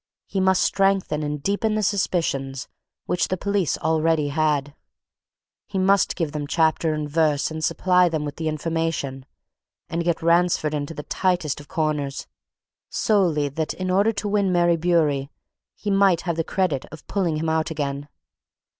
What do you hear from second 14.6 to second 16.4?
Bewery, he might have